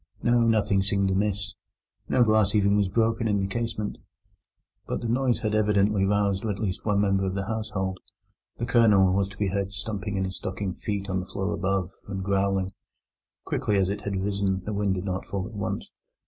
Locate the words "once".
15.53-15.91